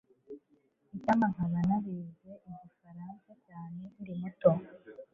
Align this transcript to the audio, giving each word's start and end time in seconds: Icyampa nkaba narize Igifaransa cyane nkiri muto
Icyampa 0.95 1.27
nkaba 1.33 1.59
narize 1.67 2.31
Igifaransa 2.65 3.31
cyane 3.47 3.79
nkiri 3.91 4.13
muto 4.21 4.51